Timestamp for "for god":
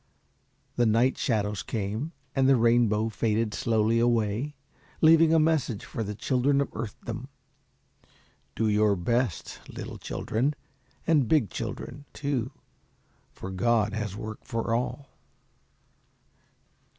13.31-13.93